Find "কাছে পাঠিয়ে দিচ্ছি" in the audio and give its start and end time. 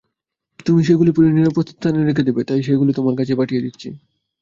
3.19-3.87